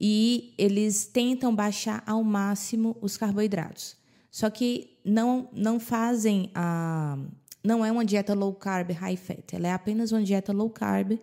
[0.00, 3.96] e eles tentam baixar ao máximo os carboidratos.
[4.30, 7.18] Só que não, não fazem a.
[7.62, 9.54] Não é uma dieta low carb, high fat.
[9.54, 11.18] Ela é apenas uma dieta low carb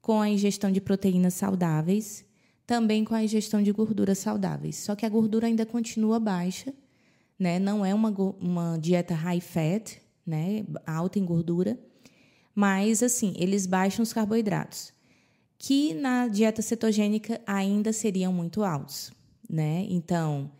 [0.00, 2.24] com a ingestão de proteínas saudáveis,
[2.66, 4.76] também com a ingestão de gorduras saudáveis.
[4.76, 6.72] Só que a gordura ainda continua baixa,
[7.38, 7.58] né?
[7.58, 10.64] Não é uma, uma dieta high fat, né?
[10.86, 11.78] Alta em gordura,
[12.54, 14.92] mas assim, eles baixam os carboidratos,
[15.58, 19.12] que na dieta cetogênica ainda seriam muito altos,
[19.48, 19.86] né?
[19.88, 20.50] Então,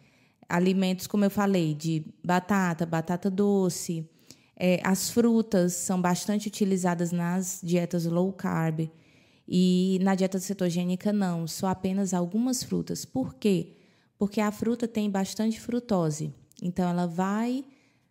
[0.49, 4.09] alimentos, como eu falei, de batata, batata doce.
[4.59, 8.91] É, as frutas são bastante utilizadas nas dietas low carb.
[9.47, 13.05] E na dieta cetogênica, não, só apenas algumas frutas.
[13.05, 13.75] Por quê?
[14.19, 16.33] Porque a fruta tem bastante frutose.
[16.63, 17.65] Então, ela vai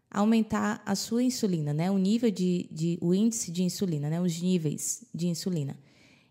[0.10, 1.92] aumentar a sua insulina, né?
[1.92, 4.22] o nível de, de o índice de insulina, né?
[4.22, 5.78] os níveis de insulina.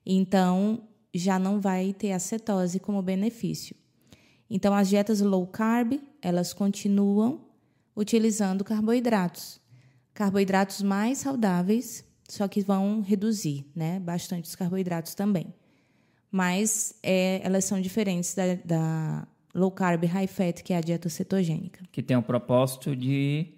[0.07, 3.77] Então, já não vai ter a cetose como benefício.
[4.49, 7.45] Então, as dietas low carb, elas continuam
[7.95, 9.61] utilizando carboidratos.
[10.15, 15.53] Carboidratos mais saudáveis, só que vão reduzir né, bastante os carboidratos também.
[16.31, 21.09] Mas é, elas são diferentes da, da low carb high fat, que é a dieta
[21.09, 21.85] cetogênica.
[21.93, 23.55] Que tem o propósito de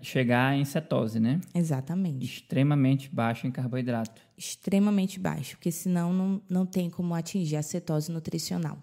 [0.00, 1.40] chegar em cetose, né?
[1.54, 2.24] Exatamente.
[2.24, 4.20] Extremamente baixo em carboidrato.
[4.36, 8.78] Extremamente baixo, porque senão não, não tem como atingir a cetose nutricional.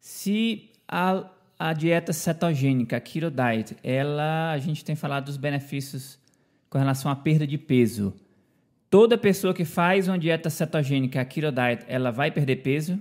[0.00, 6.18] Se a, a dieta cetogênica, a keto diet, ela, a gente tem falado dos benefícios
[6.74, 8.12] com relação à perda de peso.
[8.90, 13.00] Toda pessoa que faz uma dieta cetogênica, a keto diet, ela vai perder peso?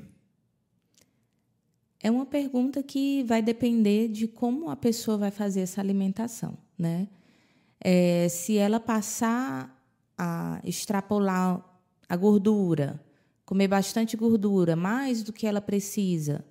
[1.99, 7.07] É uma pergunta que vai depender de como a pessoa vai fazer essa alimentação, né?
[7.83, 9.75] É, se ela passar
[10.15, 11.59] a extrapolar
[12.07, 13.03] a gordura,
[13.43, 16.45] comer bastante gordura, mais do que ela precisa,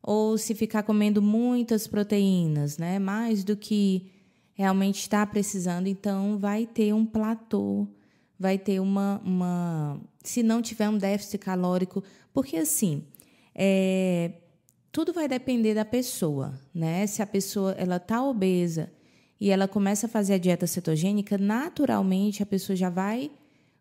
[0.00, 3.00] ou se ficar comendo muitas proteínas, né?
[3.00, 4.19] mais do que
[4.60, 7.88] realmente está precisando, então vai ter um platô,
[8.38, 9.98] vai ter uma, uma.
[10.22, 13.02] Se não tiver um déficit calórico, porque assim,
[13.54, 14.32] é,
[14.92, 17.06] tudo vai depender da pessoa, né?
[17.06, 18.92] Se a pessoa ela está obesa
[19.40, 23.30] e ela começa a fazer a dieta cetogênica, naturalmente a pessoa já vai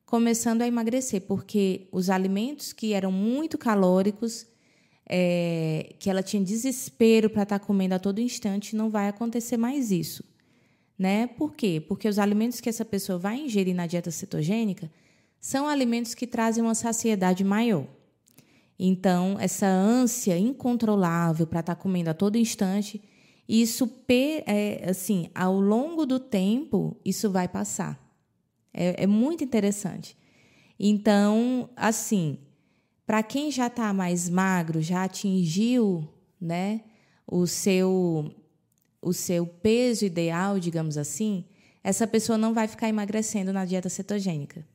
[0.06, 4.48] começando a emagrecer, porque os alimentos que eram muito calóricos,
[5.06, 9.58] é, que ela tinha desespero para estar tá comendo a todo instante, não vai acontecer
[9.58, 10.29] mais isso.
[11.00, 11.28] Né?
[11.28, 11.82] Por quê?
[11.88, 14.92] Porque os alimentos que essa pessoa vai ingerir na dieta cetogênica
[15.40, 17.88] são alimentos que trazem uma saciedade maior.
[18.78, 23.02] Então, essa ânsia incontrolável para estar tá comendo a todo instante,
[23.48, 23.90] isso,
[24.46, 27.98] é, assim, ao longo do tempo, isso vai passar.
[28.74, 30.18] É, é muito interessante.
[30.78, 32.38] Então, assim,
[33.08, 36.08] para quem já está mais magro, já atingiu,
[36.40, 36.82] né,
[37.26, 38.34] o seu
[39.02, 41.46] o seu peso ideal, digamos assim,
[41.84, 44.66] essa pessoa não vai ficar emagrecendo na dieta cetogênica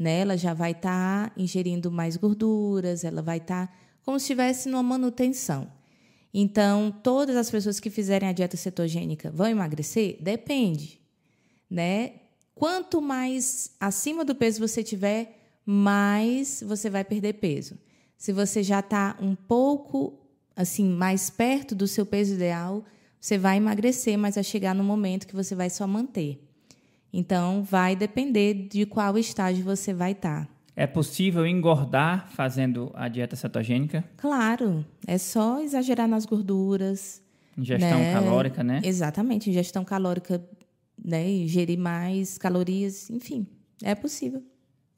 [0.00, 0.20] né?
[0.20, 4.66] Ela já vai estar tá ingerindo mais gorduras, ela vai estar tá como se estivesse
[4.70, 5.70] numa manutenção.
[6.32, 10.16] Então, todas as pessoas que fizerem a dieta cetogênica vão emagrecer?
[10.22, 10.98] Depende,
[11.68, 12.14] né?
[12.54, 17.76] Quanto mais acima do peso você tiver, mais você vai perder peso.
[18.16, 20.18] Se você já está um pouco
[20.56, 22.84] assim mais perto do seu peso ideal,
[23.20, 26.42] você vai emagrecer, mas vai chegar no momento que você vai só manter.
[27.12, 30.46] Então, vai depender de qual estágio você vai estar.
[30.46, 30.52] Tá.
[30.74, 34.02] É possível engordar fazendo a dieta cetogênica?
[34.16, 37.20] Claro, é só exagerar nas gorduras.
[37.58, 38.12] Ingestão né?
[38.14, 38.80] calórica, né?
[38.82, 40.42] Exatamente, ingestão calórica,
[41.04, 41.28] né?
[41.28, 43.46] Ingerir mais calorias, enfim,
[43.82, 44.42] é possível.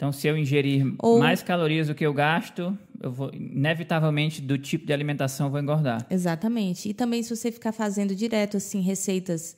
[0.03, 1.21] Então, se eu ingerir Ou...
[1.21, 5.61] mais calorias do que eu gasto, eu vou, inevitavelmente, do tipo de alimentação, eu vou
[5.61, 6.05] engordar.
[6.11, 6.88] Exatamente.
[6.88, 9.57] E também, se você ficar fazendo direto, assim, receitas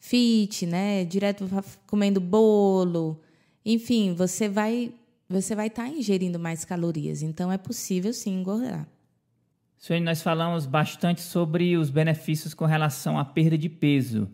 [0.00, 1.04] fit, né?
[1.04, 1.48] Direto
[1.86, 3.20] comendo bolo,
[3.64, 4.92] enfim, você vai
[5.28, 7.22] você vai estar tá ingerindo mais calorias.
[7.22, 8.88] Então é possível sim engordar.
[9.78, 14.28] Suene, nós falamos bastante sobre os benefícios com relação à perda de peso,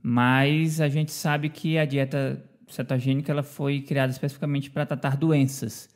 [0.00, 2.40] mas a gente sabe que a dieta
[2.74, 5.88] cetogênica ela foi criada especificamente para tratar doenças.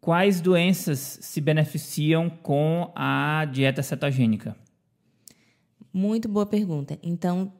[0.00, 4.56] Quais doenças se beneficiam com a dieta cetogênica?
[5.92, 6.98] Muito boa pergunta.
[7.02, 7.52] Então,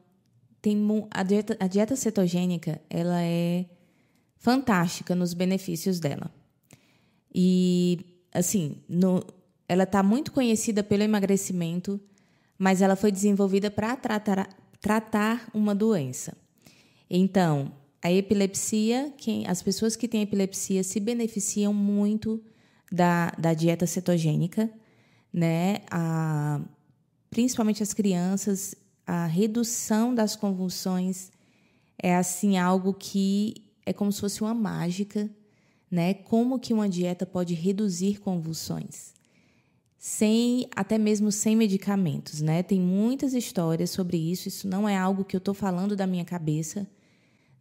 [0.61, 0.77] tem
[1.11, 3.65] a dieta, a dieta cetogênica ela é
[4.37, 6.29] fantástica nos benefícios dela.
[7.33, 7.99] E
[8.33, 9.25] assim, no,
[9.67, 11.99] ela está muito conhecida pelo emagrecimento,
[12.57, 14.49] mas ela foi desenvolvida para tratar,
[14.81, 16.35] tratar uma doença.
[17.09, 17.71] Então,
[18.03, 22.43] a epilepsia, quem, as pessoas que têm epilepsia se beneficiam muito
[22.91, 24.69] da, da dieta cetogênica,
[25.31, 25.77] né?
[25.89, 26.61] A,
[27.29, 31.31] principalmente as crianças a redução das convulsões
[31.97, 35.29] é assim algo que é como se fosse uma mágica,
[35.91, 36.13] né?
[36.13, 39.13] Como que uma dieta pode reduzir convulsões?
[39.97, 42.63] Sem até mesmo sem medicamentos, né?
[42.63, 46.25] Tem muitas histórias sobre isso, isso não é algo que eu estou falando da minha
[46.25, 46.87] cabeça,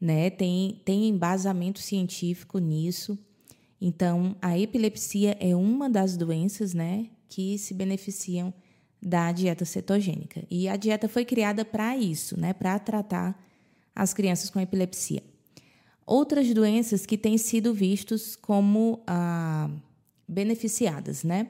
[0.03, 0.31] né?
[0.31, 3.17] Tem tem embasamento científico nisso.
[3.81, 8.55] Então, a epilepsia é uma das doenças, né, que se beneficiam
[9.01, 10.45] da dieta cetogênica.
[10.49, 13.37] E a dieta foi criada para isso, né, para tratar
[13.95, 15.23] as crianças com epilepsia.
[16.07, 19.69] Outras doenças que têm sido vistos como ah,
[20.29, 21.49] beneficiadas, né?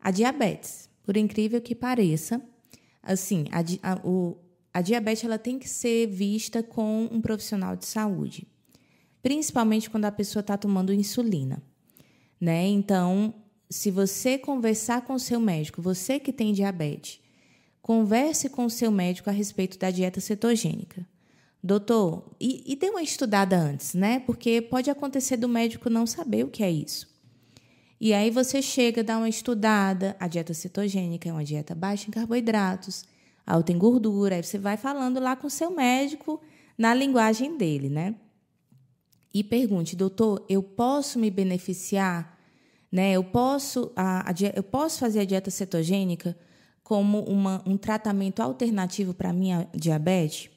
[0.00, 2.42] A diabetes, por incrível que pareça,
[3.02, 4.36] assim, a, a, o,
[4.72, 8.46] a diabetes ela tem que ser vista com um profissional de saúde,
[9.22, 11.62] principalmente quando a pessoa está tomando insulina,
[12.40, 12.66] né?
[12.66, 13.34] Então,
[13.70, 17.20] se você conversar com o seu médico, você que tem diabetes,
[17.80, 21.06] converse com o seu médico a respeito da dieta cetogênica.
[21.62, 24.20] Doutor, e, e dê uma estudada antes, né?
[24.20, 27.08] Porque pode acontecer do médico não saber o que é isso.
[28.00, 30.16] E aí você chega, dá uma estudada.
[30.18, 33.04] A dieta cetogênica é uma dieta baixa em carboidratos,
[33.68, 34.36] em gordura.
[34.36, 36.40] Aí você vai falando lá com o seu médico
[36.76, 38.14] na linguagem dele, né?
[39.34, 42.32] E pergunte, doutor, eu posso me beneficiar
[42.92, 43.12] né?
[43.12, 46.36] Eu, posso, a, a, eu posso fazer a dieta cetogênica
[46.84, 50.50] como uma, um tratamento alternativo para a minha diabetes?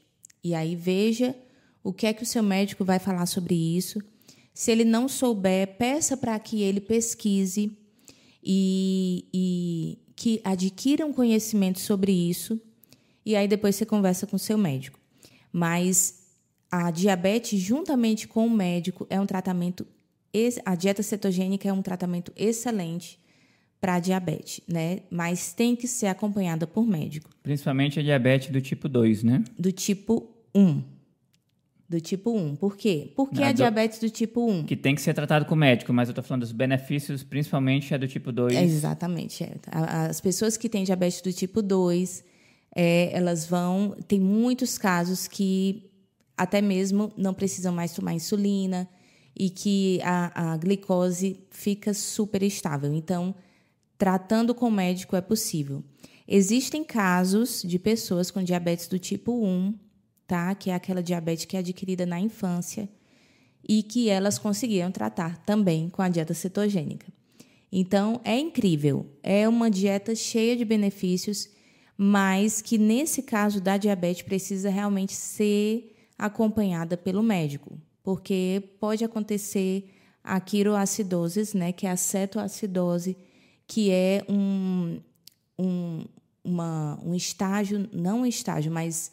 [0.43, 1.33] E aí veja
[1.81, 4.01] o que é que o seu médico vai falar sobre isso.
[4.53, 7.77] Se ele não souber, peça para que ele pesquise
[8.43, 12.59] e, e que adquira um conhecimento sobre isso.
[13.25, 14.99] E aí depois você conversa com o seu médico.
[15.51, 16.25] Mas
[16.71, 19.85] a diabetes, juntamente com o médico, é um tratamento
[20.65, 23.17] a dieta cetogênica é um tratamento excelente
[23.79, 24.99] para diabetes, né?
[25.09, 27.29] Mas tem que ser acompanhada por médico.
[27.41, 29.41] Principalmente a diabetes do tipo 2, né?
[29.57, 30.83] Do tipo 1.
[31.87, 32.55] Do tipo 1.
[32.57, 33.13] Por quê?
[33.15, 34.65] Porque Ah, a do- diabetes do tipo 1.
[34.65, 37.97] Que tem que ser tratado com médico, mas eu tô falando dos benefícios, principalmente a
[37.97, 38.53] do tipo 2.
[38.55, 39.41] É, exatamente.
[39.41, 39.53] é.
[39.71, 42.25] A- As pessoas que têm diabetes do tipo 2,
[42.75, 43.95] é, elas vão.
[44.07, 45.89] Tem muitos casos que
[46.37, 48.87] até mesmo não precisam mais tomar insulina
[49.35, 52.93] e que a, a glicose fica super estável.
[52.93, 53.33] Então,
[53.97, 55.83] tratando com o médico é possível.
[56.27, 59.73] Existem casos de pessoas com diabetes do tipo 1,
[60.27, 60.53] tá?
[60.55, 62.89] Que é aquela diabetes que é adquirida na infância
[63.67, 67.07] e que elas conseguiram tratar também com a dieta cetogênica.
[67.71, 69.05] Então, é incrível.
[69.21, 71.49] É uma dieta cheia de benefícios,
[71.97, 79.89] mas que nesse caso da diabetes precisa realmente ser acompanhada pelo médico, porque pode acontecer
[80.23, 83.15] a quiroacidose, né, que é a cetoacidose,
[83.67, 84.99] que é um,
[85.57, 86.05] um,
[86.43, 89.11] uma, um estágio, não um estágio, mas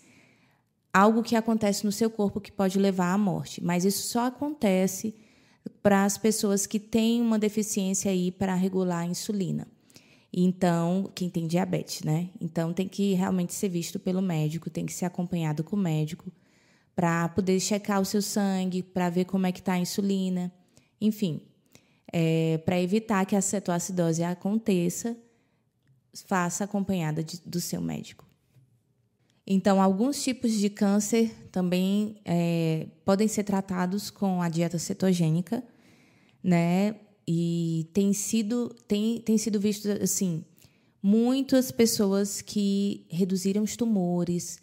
[0.92, 3.62] algo que acontece no seu corpo que pode levar à morte.
[3.62, 5.14] Mas isso só acontece
[5.82, 9.66] para as pessoas que têm uma deficiência aí para regular a insulina.
[10.32, 12.30] Então, quem tem diabetes, né?
[12.40, 16.32] Então, tem que realmente ser visto pelo médico, tem que ser acompanhado com o médico
[16.94, 20.50] para poder checar o seu sangue, para ver como é que está a insulina,
[21.00, 21.42] enfim,
[22.10, 25.16] é, para evitar que a cetoacidose aconteça,
[26.26, 28.26] faça acompanhada de- do seu médico.
[29.46, 35.62] Então, alguns tipos de câncer também é, podem ser tratados com a dieta cetogênica,
[36.42, 36.94] né?
[37.26, 40.44] E tem sido, tem, tem sido visto, assim,
[41.02, 44.60] muitas pessoas que reduziram os tumores,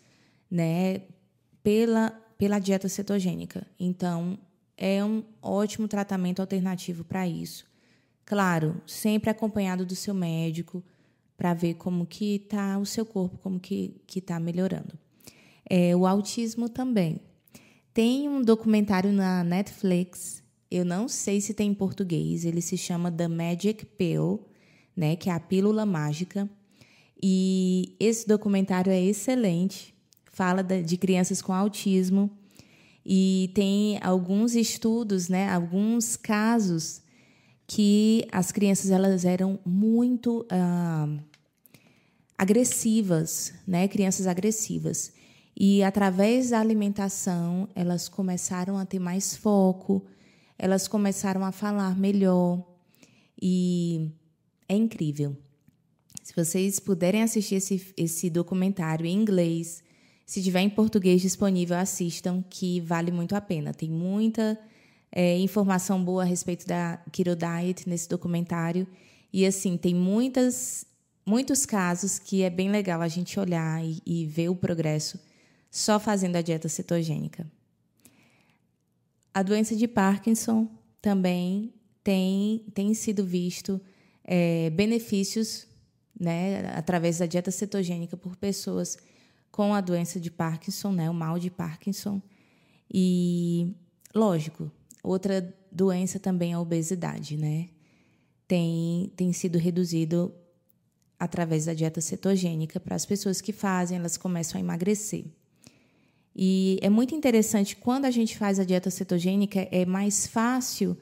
[0.49, 1.01] né?
[1.63, 3.65] Pela, pela dieta cetogênica.
[3.79, 4.37] Então,
[4.77, 7.65] é um ótimo tratamento alternativo para isso.
[8.25, 10.83] Claro, sempre acompanhado do seu médico,
[11.39, 14.99] para ver como que está o seu corpo, como que está melhorando.
[15.69, 17.21] É, o autismo também.
[17.93, 23.11] Tem um documentário na Netflix, eu não sei se tem em português, ele se chama
[23.11, 24.45] The Magic Pill,
[24.95, 26.49] né, que é a pílula mágica.
[27.21, 29.93] E esse documentário é excelente,
[30.31, 32.31] fala de crianças com autismo
[33.05, 37.01] e tem alguns estudos, né, alguns casos
[37.69, 41.07] que as crianças elas eram muito ah,
[42.35, 43.87] agressivas, né?
[43.87, 45.13] Crianças agressivas.
[45.55, 50.03] E através da alimentação, elas começaram a ter mais foco,
[50.59, 52.61] elas começaram a falar melhor.
[53.41, 54.11] E
[54.67, 55.35] é incrível.
[56.21, 59.81] Se vocês puderem assistir esse, esse documentário em inglês,
[60.25, 63.73] se tiver em português disponível, assistam, que vale muito a pena.
[63.73, 64.59] Tem muita
[65.11, 68.85] é, informação boa a respeito da Keto Diet nesse documentário.
[69.31, 70.85] E, assim, tem muitas,
[71.25, 75.17] muitos casos que é bem legal a gente olhar e, e ver o progresso
[75.71, 77.49] só fazendo a dieta cetogênica.
[79.33, 80.67] A doença de Parkinson
[81.01, 81.73] também
[82.03, 83.79] tem, tem sido visto
[84.23, 85.67] é, benefícios
[86.19, 88.97] né, através da dieta cetogênica por pessoas
[89.51, 92.21] com a doença de Parkinson, né, o mal de Parkinson.
[92.91, 93.75] E,
[94.13, 94.71] lógico,
[95.03, 97.69] outra doença também é a obesidade, né?
[98.47, 100.33] Tem, tem sido reduzido
[101.19, 105.25] através da dieta cetogênica para as pessoas que fazem, elas começam a emagrecer.
[106.35, 110.97] E é muito interessante quando a gente faz a dieta cetogênica, é mais fácil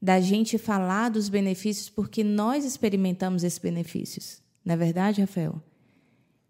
[0.00, 4.42] da gente falar dos benefícios porque nós experimentamos esses benefícios.
[4.64, 5.62] Não é verdade, Rafael?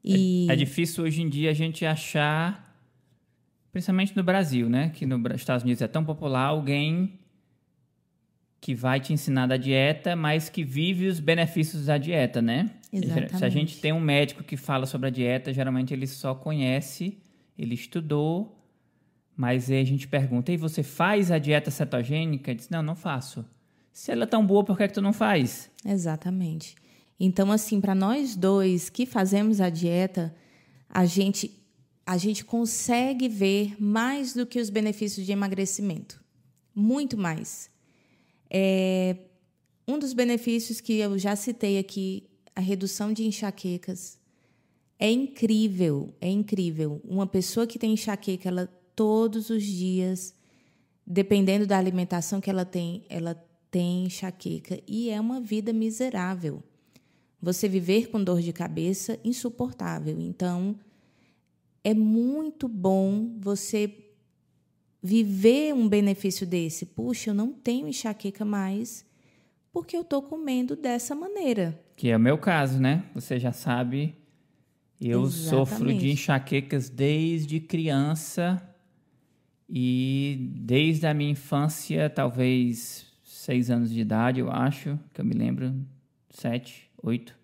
[0.02, 0.46] E...
[0.50, 2.76] É, é, difícil hoje em dia a gente achar,
[3.72, 4.90] principalmente no Brasil, né?
[4.90, 7.18] Que nos Estados Unidos é tão popular, alguém
[8.60, 12.70] que vai te ensinar da dieta, mas que vive os benefícios da dieta, né?
[12.92, 13.36] Exatamente.
[13.36, 17.18] Se a gente tem um médico que fala sobre a dieta, geralmente ele só conhece,
[17.56, 18.64] ele estudou,
[19.36, 22.50] mas aí a gente pergunta, e você faz a dieta cetogênica?
[22.50, 23.44] Ele diz, não, não faço.
[23.92, 25.70] Se ela é tão boa, por que, é que tu não faz?
[25.84, 26.74] Exatamente.
[27.18, 30.34] Então, assim, para nós dois que fazemos a dieta,
[30.88, 31.50] a gente,
[32.04, 36.22] a gente consegue ver mais do que os benefícios de emagrecimento.
[36.74, 37.70] Muito mais.
[38.50, 39.16] É,
[39.86, 44.18] um dos benefícios que eu já citei aqui, a redução de enxaquecas,
[44.98, 47.00] é incrível, é incrível.
[47.04, 50.34] Uma pessoa que tem enxaqueca, ela todos os dias,
[51.06, 53.34] dependendo da alimentação que ela tem, ela
[53.70, 56.62] tem enxaqueca e é uma vida miserável.
[57.42, 60.18] Você viver com dor de cabeça insuportável.
[60.20, 60.78] Então,
[61.82, 63.92] é muito bom você
[65.02, 66.86] viver um benefício desse.
[66.86, 69.04] Puxa, eu não tenho enxaqueca mais
[69.70, 71.78] porque eu estou comendo dessa maneira.
[71.96, 73.04] Que é o meu caso, né?
[73.12, 74.14] Você já sabe.
[75.06, 78.62] Eu sofro de enxaquecas desde criança
[79.68, 85.34] e desde a minha infância, talvez seis anos de idade, eu acho, que eu me
[85.34, 85.74] lembro,
[86.30, 87.36] sete, oito,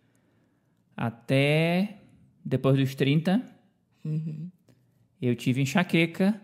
[0.96, 1.98] até
[2.42, 3.42] depois dos 30,
[4.06, 4.48] uhum.
[5.20, 6.40] eu tive enxaqueca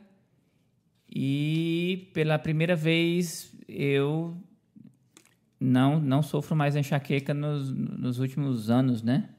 [1.08, 4.36] e pela primeira vez eu
[5.58, 9.30] não, não sofro mais enxaqueca nos, nos últimos anos, né?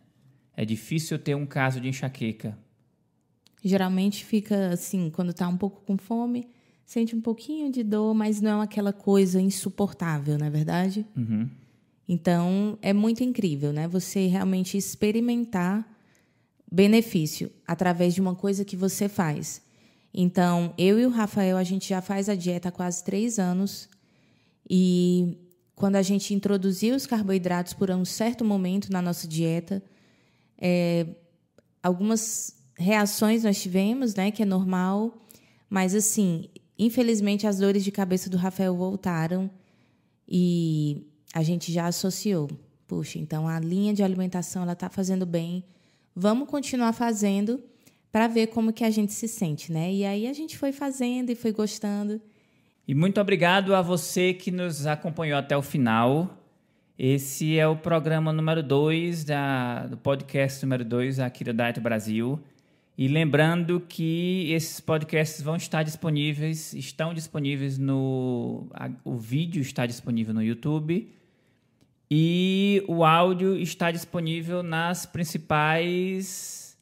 [0.58, 2.58] É difícil ter um caso de enxaqueca.
[3.64, 6.47] Geralmente fica assim, quando está um pouco com fome,
[6.84, 11.05] sente um pouquinho de dor, mas não é aquela coisa insuportável, não é verdade?
[11.16, 11.47] Uhum.
[12.10, 13.88] Então, é muito incrível, né?
[13.88, 15.88] Você realmente experimentar
[16.72, 19.62] benefício através de uma coisa que você faz.
[20.12, 23.88] Então, eu e o Rafael, a gente já faz a dieta há quase três anos.
[24.68, 25.38] E
[25.76, 29.84] quando a gente introduziu os carboidratos por um certo momento na nossa dieta,
[30.58, 31.08] é,
[31.82, 35.26] algumas reações nós tivemos, né, que é normal,
[35.70, 39.49] mas assim, infelizmente as dores de cabeça do Rafael voltaram
[40.28, 42.49] e a gente já associou.
[42.88, 45.64] Puxa, então a linha de alimentação ela está fazendo bem.
[46.16, 47.62] Vamos continuar fazendo
[48.12, 49.93] para ver como que a gente se sente, né?
[49.93, 52.22] E aí a gente foi fazendo e foi gostando.
[52.88, 56.46] E muito obrigado a você que nos acompanhou até o final.
[56.99, 59.23] Esse é o programa número 2
[59.87, 62.39] do podcast número 2 aqui do Diet Brasil.
[62.97, 68.65] E lembrando que esses podcasts vão estar disponíveis, estão disponíveis no.
[68.73, 71.07] A, o vídeo está disponível no YouTube
[72.09, 76.75] e o áudio está disponível nas principais.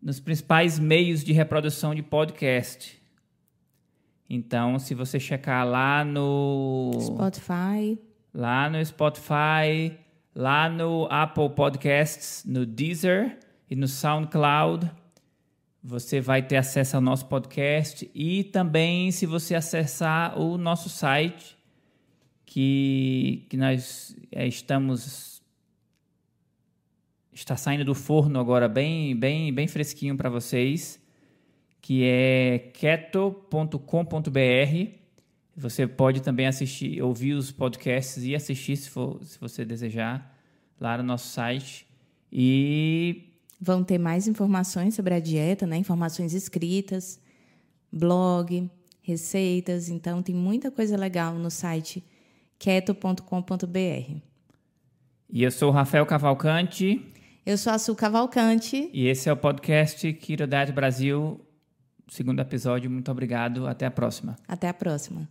[0.00, 2.96] nos principais meios de reprodução de podcast.
[4.30, 7.98] Então, se você checar lá no Spotify,
[8.36, 9.98] lá no Spotify,
[10.34, 13.38] lá no Apple Podcasts, no Deezer
[13.70, 14.90] e no SoundCloud,
[15.82, 21.56] você vai ter acesso ao nosso podcast e também se você acessar o nosso site
[22.44, 25.40] que, que nós é, estamos
[27.32, 31.00] está saindo do forno agora bem bem bem fresquinho para vocês
[31.80, 33.76] que é keto.com.br.
[35.56, 40.36] Você pode também assistir, ouvir os podcasts e assistir se, for, se você desejar
[40.78, 41.86] lá no nosso site.
[42.30, 45.76] E vão ter mais informações sobre a dieta, né?
[45.76, 47.18] Informações escritas,
[47.90, 49.88] blog, receitas.
[49.88, 52.04] Então tem muita coisa legal no site
[52.58, 54.20] keto.com.br.
[55.28, 57.04] E eu sou o Rafael Cavalcante.
[57.44, 58.90] Eu sou a Su Cavalcante.
[58.92, 61.40] E esse é o podcast Keto Diet Brasil
[62.08, 62.90] segundo episódio.
[62.90, 63.66] Muito obrigado.
[63.66, 64.36] Até a próxima.
[64.46, 65.28] Até a próxima.